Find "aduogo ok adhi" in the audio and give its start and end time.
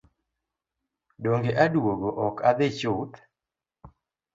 1.67-2.67